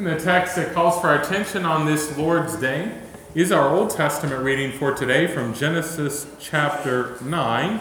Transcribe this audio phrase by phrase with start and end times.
[0.00, 2.90] And the text that calls for our attention on this Lord's Day
[3.34, 7.80] is our Old Testament reading for today from Genesis chapter 9,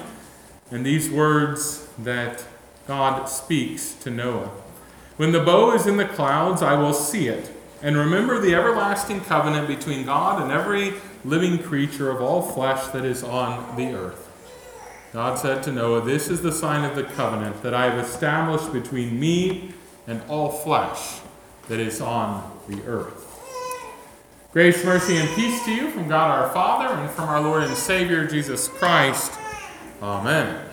[0.69, 2.43] and these words that
[2.87, 4.51] God speaks to Noah.
[5.15, 9.21] When the bow is in the clouds, I will see it, and remember the everlasting
[9.21, 14.27] covenant between God and every living creature of all flesh that is on the earth.
[15.13, 18.73] God said to Noah, This is the sign of the covenant that I have established
[18.73, 19.71] between me
[20.05, 21.21] and all flesh
[21.69, 23.27] that is on the earth.
[24.51, 27.75] Grace, mercy, and peace to you from God our Father and from our Lord and
[27.75, 29.31] Savior Jesus Christ.
[30.01, 30.65] Amen.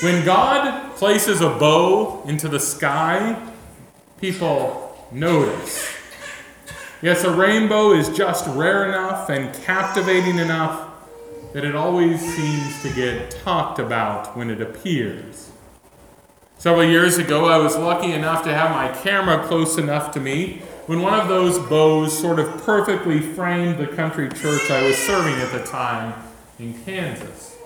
[0.00, 3.50] When God places a bow into the sky,
[4.20, 5.92] people notice.
[7.02, 10.90] Yes, a rainbow is just rare enough and captivating enough
[11.52, 15.50] that it always seems to get talked about when it appears.
[16.58, 20.62] Several years ago, I was lucky enough to have my camera close enough to me
[20.86, 25.34] when one of those bows sort of perfectly framed the country church I was serving
[25.34, 26.14] at the time
[26.58, 27.56] in Kansas.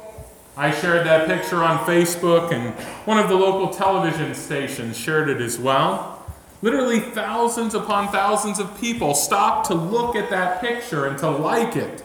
[0.57, 2.75] I shared that picture on Facebook, and
[3.07, 6.27] one of the local television stations shared it as well.
[6.61, 11.77] Literally, thousands upon thousands of people stopped to look at that picture and to like
[11.77, 12.03] it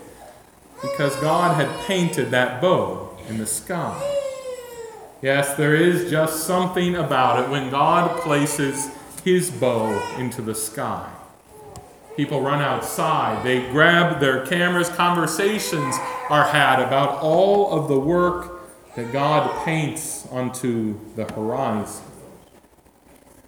[0.82, 4.15] because God had painted that bow in the sky.
[5.26, 8.92] Yes, there is just something about it when God places
[9.24, 11.12] his bow into the sky.
[12.16, 15.96] People run outside, they grab their cameras, conversations
[16.30, 22.06] are had about all of the work that God paints onto the horizon.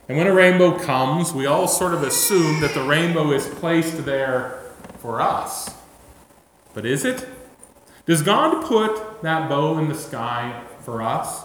[0.09, 4.03] And when a rainbow comes, we all sort of assume that the rainbow is placed
[4.03, 4.63] there
[4.97, 5.75] for us.
[6.73, 7.29] But is it?
[8.07, 11.43] Does God put that bow in the sky for us?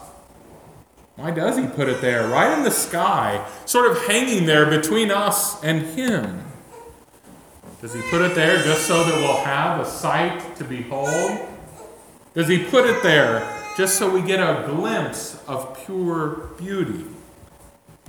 [1.16, 5.10] Why does he put it there, right in the sky, sort of hanging there between
[5.10, 6.44] us and him?
[7.82, 11.38] Does he put it there just so that we'll have a sight to behold?
[12.32, 13.40] Does he put it there
[13.76, 17.04] just so we get a glimpse of pure beauty?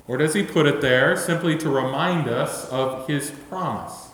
[0.08, 4.10] Or does he put it there simply to remind us of his promise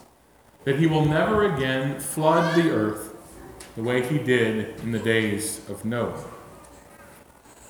[0.63, 3.16] that he will never again flood the earth
[3.75, 6.24] the way he did in the days of Noah?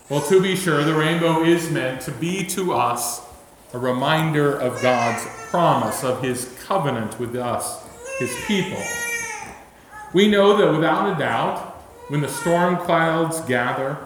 [0.09, 3.22] Well, to be sure, the rainbow is meant to be to us
[3.74, 7.88] a reminder of God's promise, of his covenant with us,
[8.18, 8.81] his people.
[10.12, 11.59] We know that without a doubt,
[12.08, 14.00] when the storm clouds gather,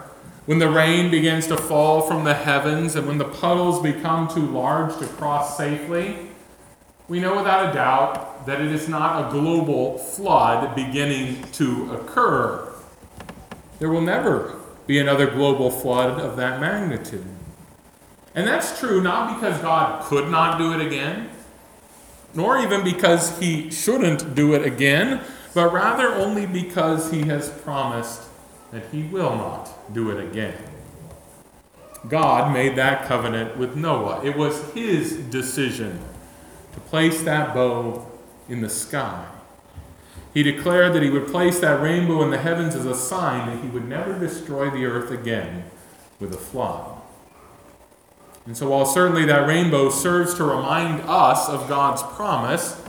[0.45, 4.45] when the rain begins to fall from the heavens, and when the puddles become too
[4.45, 6.17] large to cross safely,
[7.07, 12.73] we know without a doubt that it is not a global flood beginning to occur.
[13.79, 17.25] There will never be another global flood of that magnitude.
[18.35, 21.29] And that's true not because God could not do it again,
[22.33, 25.21] nor even because he shouldn't do it again,
[25.53, 28.23] but rather only because he has promised
[28.71, 30.55] that he will not do it again.
[32.09, 34.25] God made that covenant with Noah.
[34.25, 35.99] It was his decision
[36.73, 38.05] to place that bow
[38.49, 39.25] in the sky.
[40.33, 43.63] He declared that he would place that rainbow in the heavens as a sign that
[43.63, 45.65] he would never destroy the earth again
[46.19, 47.01] with a flood.
[48.45, 52.81] And so, while certainly that rainbow serves to remind us of God's promise,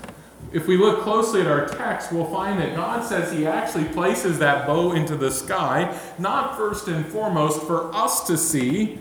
[0.53, 4.38] if we look closely at our text, we'll find that God says He actually places
[4.38, 8.99] that bow into the sky, not first and foremost for us to see,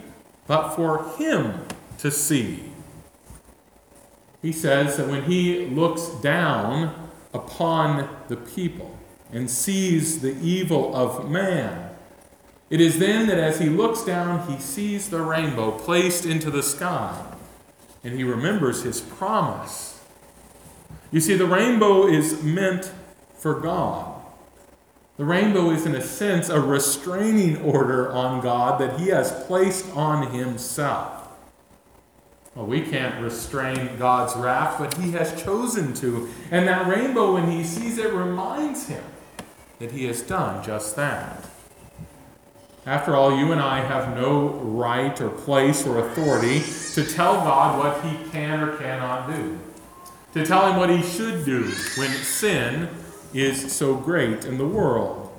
[0.48, 1.66] but for Him
[2.00, 2.72] to see.
[4.42, 7.03] He says that when He looks down,
[7.34, 8.98] upon the people
[9.32, 11.90] and sees the evil of man.
[12.70, 16.64] It is then that as he looks down, he sees the rainbow placed into the
[16.64, 17.34] sky
[18.04, 20.02] and he remembers his promise.
[21.12, 22.92] You see, the rainbow is meant
[23.38, 24.22] for God.
[25.18, 29.90] The rainbow is, in a sense, a restraining order on God that he has placed
[29.96, 31.22] on himself.
[32.56, 36.29] Well, we can't restrain God's wrath, but He has chosen to.
[36.52, 39.03] And that rainbow, when He sees it, reminds Him
[39.79, 41.46] that He has done just that.
[42.85, 46.61] After all, you and I have no right or place or authority
[46.94, 49.58] to tell God what He can or cannot do,
[50.34, 51.64] to tell Him what He should do
[51.97, 52.90] when sin
[53.34, 55.32] is so great in the world.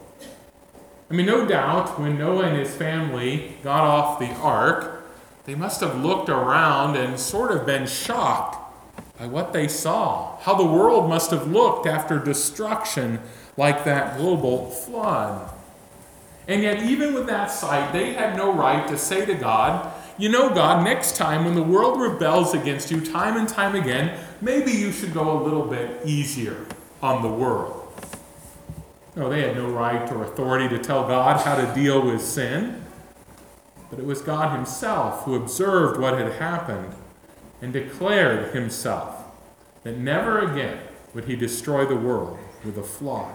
[1.11, 5.04] I mean, no doubt when Noah and his family got off the ark,
[5.45, 8.61] they must have looked around and sort of been shocked
[9.19, 13.21] by what they saw, how the world must have looked after destruction
[13.57, 15.51] like that global flood.
[16.49, 20.29] And yet, even with that sight, they had no right to say to God, You
[20.29, 24.73] know, God, next time when the world rebels against you time and time again, maybe
[24.73, 26.67] you should go a little bit easier
[27.03, 27.81] on the world.
[29.17, 32.84] No, they had no right or authority to tell God how to deal with sin.
[33.95, 36.95] But it was God Himself who observed what had happened
[37.63, 39.23] and declared Himself
[39.85, 40.81] that never again
[41.15, 43.33] would He destroy the world with a flood.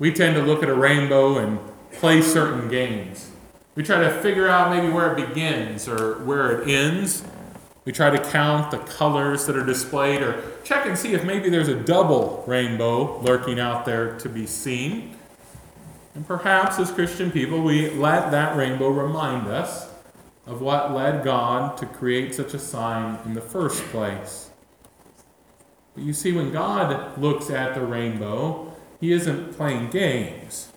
[0.00, 1.60] We tend to look at a rainbow and
[1.92, 3.30] play certain games.
[3.76, 7.24] We try to figure out maybe where it begins or where it ends.
[7.84, 11.48] We try to count the colors that are displayed or check and see if maybe
[11.48, 15.16] there's a double rainbow lurking out there to be seen.
[16.14, 19.88] And perhaps as Christian people, we let that rainbow remind us
[20.46, 24.50] of what led God to create such a sign in the first place.
[25.94, 30.68] But you see, when God looks at the rainbow, he isn't playing games.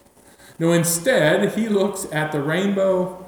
[0.59, 3.25] No, instead, he looks at the rainbow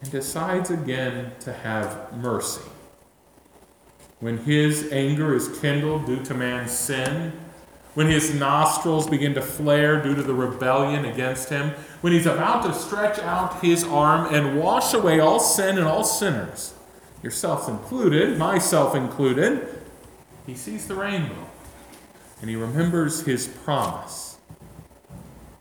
[0.00, 2.62] and decides again to have mercy.
[4.18, 7.32] When his anger is kindled due to man's sin,
[7.94, 12.64] when his nostrils begin to flare due to the rebellion against him, when he's about
[12.64, 16.74] to stretch out his arm and wash away all sin and all sinners,
[17.22, 19.82] yourself included, myself included,
[20.46, 21.48] he sees the rainbow
[22.40, 24.36] and he remembers his promise.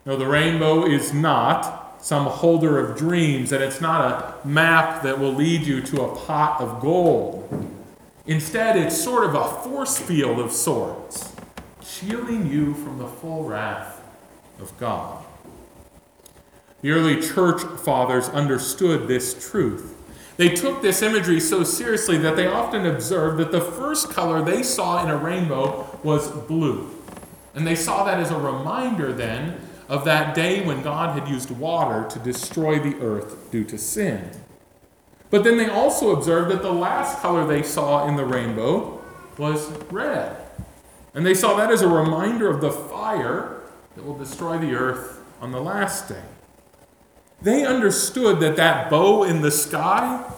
[0.05, 4.01] No, the rainbow is not some holder of dreams, and it's not
[4.43, 7.47] a map that will lead you to a pot of gold.
[8.25, 11.30] Instead, it's sort of a force field of sorts,
[11.91, 14.01] shielding you from the full wrath
[14.59, 15.23] of God.
[16.81, 19.95] The early church fathers understood this truth.
[20.37, 24.63] They took this imagery so seriously that they often observed that the first color they
[24.63, 26.89] saw in a rainbow was blue.
[27.53, 31.51] And they saw that as a reminder then of that day when God had used
[31.51, 34.31] water to destroy the earth due to sin.
[35.29, 39.01] But then they also observed that the last color they saw in the rainbow
[39.37, 40.37] was red.
[41.13, 43.61] And they saw that as a reminder of the fire
[43.95, 46.23] that will destroy the earth on the last day.
[47.41, 50.31] They understood that that bow in the sky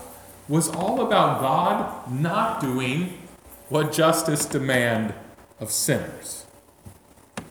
[0.48, 3.18] was all about God not doing
[3.70, 5.14] what justice demand
[5.60, 6.46] of sinners.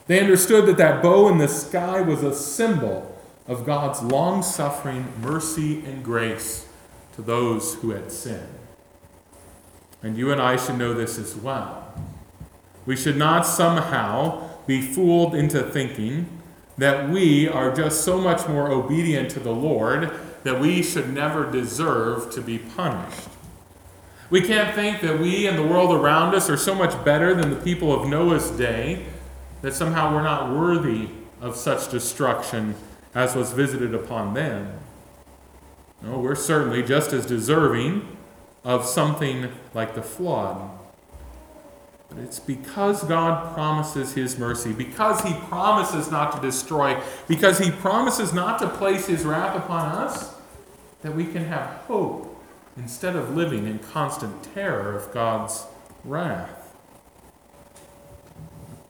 [0.06, 5.12] They understood that that bow in the sky was a symbol of God's long suffering
[5.20, 6.66] mercy and grace
[7.14, 8.58] to those who had sinned.
[10.02, 11.94] And you and I should know this as well.
[12.86, 16.28] We should not somehow be fooled into thinking
[16.78, 20.10] that we are just so much more obedient to the Lord
[20.42, 23.28] that we should never deserve to be punished.
[24.30, 27.50] We can't think that we and the world around us are so much better than
[27.50, 29.04] the people of Noah's day
[29.60, 31.08] that somehow we're not worthy
[31.40, 32.74] of such destruction
[33.14, 34.72] as was visited upon them.
[36.02, 38.16] No, we're certainly just as deserving
[38.64, 40.70] of something like the flood.
[42.14, 47.70] But it's because God promises His mercy, because He promises not to destroy, because He
[47.70, 50.34] promises not to place His wrath upon us,
[51.00, 52.28] that we can have hope
[52.76, 55.64] instead of living in constant terror of God's
[56.04, 56.74] wrath.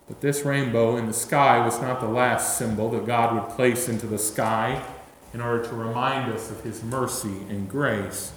[0.09, 3.89] But this rainbow in the sky was not the last symbol that God would place
[3.89, 4.83] into the sky
[5.33, 8.33] in order to remind us of his mercy and grace.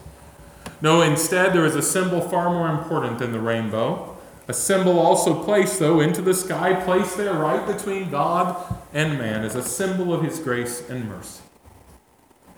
[0.81, 4.14] No, instead, there is a symbol far more important than the rainbow.
[4.47, 9.43] A symbol also placed, though, into the sky, placed there right between God and man,
[9.43, 11.41] as a symbol of his grace and mercy.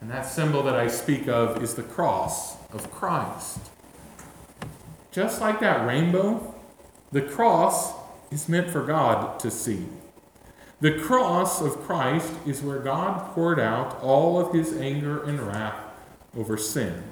[0.02, 3.60] And that symbol that I speak of is the cross of Christ.
[5.12, 6.56] Just like that rainbow,
[7.12, 7.94] the cross
[8.32, 9.88] is meant for God to see.
[10.80, 15.80] The cross of Christ is where God poured out all of his anger and wrath
[16.36, 17.04] over sin.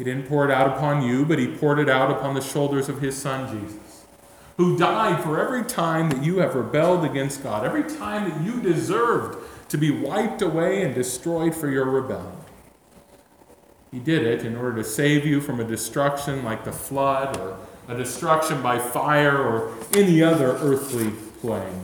[0.00, 2.88] He didn't pour it out upon you, but he poured it out upon the shoulders
[2.88, 4.06] of his son Jesus,
[4.56, 8.62] who died for every time that you have rebelled against God, every time that you
[8.62, 9.36] deserved
[9.68, 12.32] to be wiped away and destroyed for your rebellion.
[13.92, 17.58] He did it in order to save you from a destruction like the flood or
[17.86, 21.10] a destruction by fire or any other earthly
[21.42, 21.74] plague.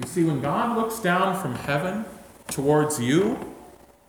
[0.00, 2.06] You see, when God looks down from heaven
[2.48, 3.54] towards you,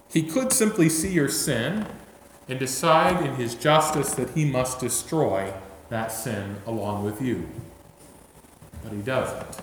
[0.07, 1.85] he could simply see your sin
[2.47, 5.53] and decide in his justice that he must destroy
[5.89, 7.47] that sin along with you.
[8.83, 9.61] But he doesn't.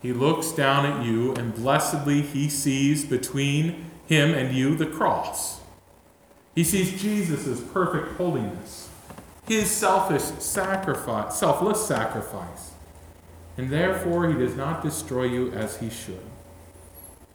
[0.00, 5.60] He looks down at you, and blessedly he sees between him and you the cross.
[6.54, 8.88] He sees Jesus' perfect holiness
[9.48, 12.72] his selfish sacrifice, selfless sacrifice.
[13.56, 16.20] And therefore, he does not destroy you as he should.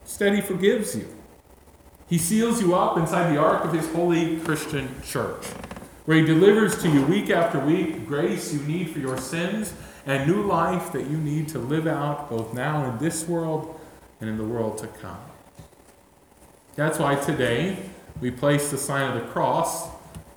[0.04, 1.08] Instead, he forgives you.
[2.14, 5.48] He seals you up inside the ark of his holy Christian church,
[6.06, 9.74] where he delivers to you week after week grace you need for your sins
[10.06, 13.80] and new life that you need to live out both now in this world
[14.22, 15.18] and in the world to come.
[16.76, 17.78] That's why today
[18.22, 19.90] we place the sign of the cross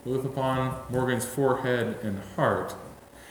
[0.07, 2.75] both upon Morgan's forehead and heart.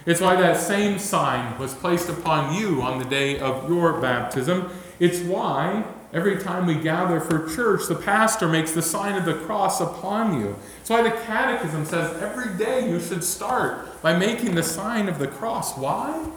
[0.05, 4.69] It's why that same sign was placed upon you on the day of your baptism.
[4.99, 5.83] It's why
[6.15, 10.39] every time we gather for church, the pastor makes the sign of the cross upon
[10.39, 10.55] you.
[10.77, 15.19] That's why the Catechism says every day you should start by making the sign of
[15.19, 15.77] the cross.
[15.77, 16.27] Why?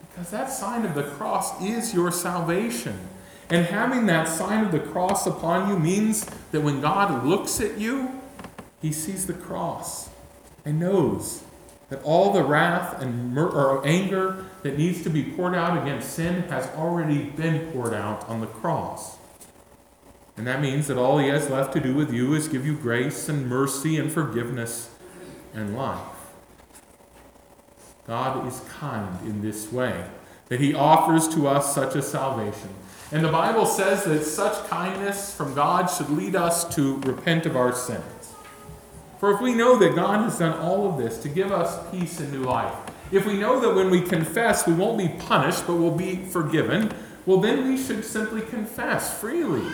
[0.00, 2.98] Because that sign of the cross is your salvation.
[3.48, 7.78] And having that sign of the cross upon you means that when God looks at
[7.78, 8.20] you,
[8.80, 10.10] he sees the cross
[10.64, 11.44] and knows
[11.92, 16.14] that all the wrath and mur- or anger that needs to be poured out against
[16.14, 19.18] sin has already been poured out on the cross.
[20.38, 22.74] And that means that all he has left to do with you is give you
[22.74, 24.88] grace and mercy and forgiveness
[25.52, 26.00] and life.
[28.06, 30.06] God is kind in this way,
[30.48, 32.70] that he offers to us such a salvation.
[33.12, 37.54] And the Bible says that such kindness from God should lead us to repent of
[37.54, 38.21] our sins.
[39.22, 42.18] For if we know that God has done all of this to give us peace
[42.18, 42.74] and new life,
[43.12, 46.90] if we know that when we confess we won't be punished but will be forgiven,
[47.24, 49.64] well, then we should simply confess freely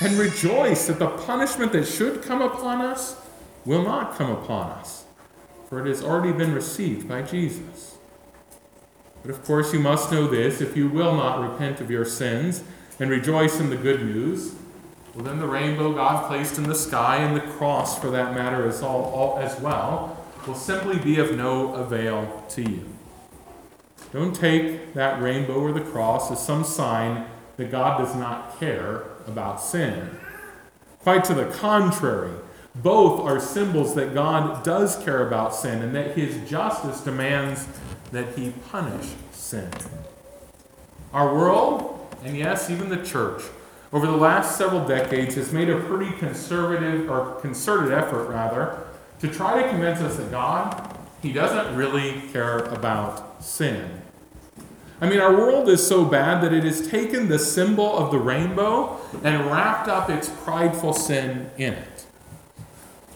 [0.00, 3.20] and rejoice that the punishment that should come upon us
[3.64, 5.04] will not come upon us,
[5.68, 7.98] for it has already been received by Jesus.
[9.22, 12.64] But of course, you must know this if you will not repent of your sins
[12.98, 14.56] and rejoice in the good news,
[15.14, 18.66] well, then the rainbow God placed in the sky and the cross, for that matter,
[18.66, 22.84] as, all, all, as well, will simply be of no avail to you.
[24.12, 27.26] Don't take that rainbow or the cross as some sign
[27.56, 30.10] that God does not care about sin.
[31.00, 32.32] Quite to the contrary,
[32.74, 37.66] both are symbols that God does care about sin and that his justice demands
[38.12, 39.70] that he punish sin.
[41.12, 43.42] Our world, and yes, even the church,
[43.92, 48.84] over the last several decades has made a pretty conservative or concerted effort rather
[49.20, 54.02] to try to convince us that God he doesn't really care about sin.
[55.00, 58.18] I mean, our world is so bad that it has taken the symbol of the
[58.18, 62.06] rainbow and wrapped up its prideful sin in it.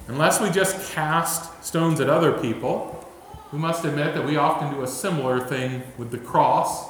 [0.08, 3.04] Unless we just cast stones at other people,
[3.52, 6.86] we must admit that we often do a similar thing with the cross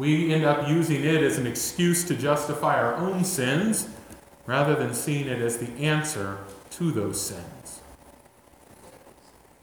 [0.00, 3.86] we end up using it as an excuse to justify our own sins
[4.46, 6.38] rather than seeing it as the answer
[6.70, 7.82] to those sins.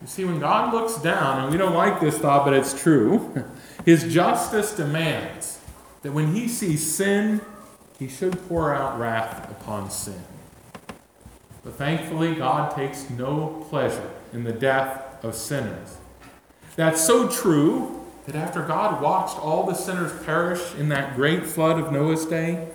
[0.00, 3.46] You see, when God looks down, and we don't like this thought, but it's true,
[3.84, 5.58] his justice demands
[6.02, 7.40] that when he sees sin,
[7.98, 10.22] he should pour out wrath upon sin.
[11.64, 15.96] But thankfully, God takes no pleasure in the death of sinners.
[16.76, 17.97] That's so true
[18.28, 22.68] that after God watched all the sinners perish in that great flood of Noah's day,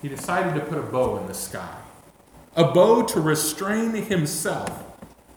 [0.00, 1.74] he decided to put a bow in the sky.
[2.54, 4.84] A bow to restrain himself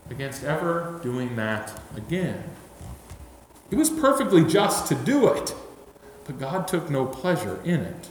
[0.07, 2.43] against ever doing that again.
[3.71, 5.55] It was perfectly just to do it,
[6.27, 8.09] but God took no pleasure in it.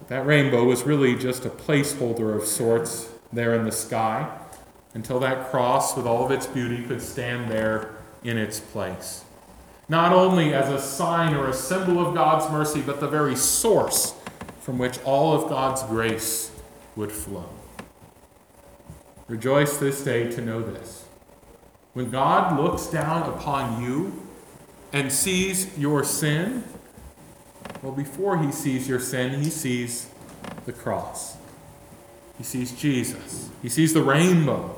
[0.00, 4.36] But that rainbow was really just a placeholder of sorts there in the sky
[4.94, 9.22] until that cross with all of its beauty could stand there in its place
[9.88, 14.14] not only as a sign or a symbol of God's mercy, but the very source
[14.60, 16.50] from which all of God's grace
[16.96, 17.48] would flow.
[19.28, 21.04] Rejoice this day to know this.
[21.92, 24.22] When God looks down upon you
[24.92, 26.64] and sees your sin,
[27.82, 30.08] well, before he sees your sin, he sees
[30.64, 31.36] the cross.
[32.38, 33.50] He sees Jesus.
[33.62, 34.76] He sees the rainbow.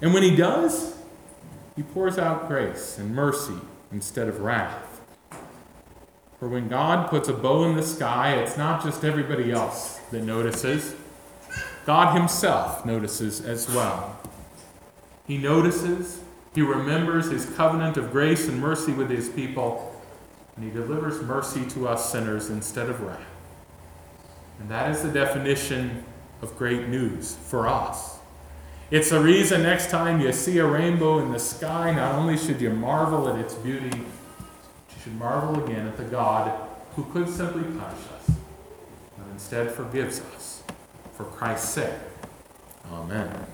[0.00, 0.96] And when he does,
[1.76, 3.58] he pours out grace and mercy
[3.92, 5.00] instead of wrath.
[6.38, 10.22] For when God puts a bow in the sky, it's not just everybody else that
[10.22, 10.94] notices,
[11.84, 14.18] God Himself notices as well.
[15.26, 16.22] He notices,
[16.54, 20.00] He remembers His covenant of grace and mercy with His people,
[20.56, 23.20] and He delivers mercy to us sinners instead of wrath.
[24.60, 26.04] And that is the definition
[26.42, 28.19] of great news for us.
[28.90, 32.60] It's the reason next time you see a rainbow in the sky, not only should
[32.60, 37.62] you marvel at its beauty, you should marvel again at the God who could simply
[37.62, 38.36] punish us,
[39.16, 40.64] but instead forgives us
[41.16, 41.94] for Christ's sake.
[42.90, 43.46] Amen.